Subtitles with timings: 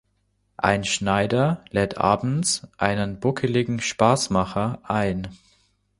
[0.57, 5.27] Ein Schneider lädt abends einen buckligen Spaßmacher ein.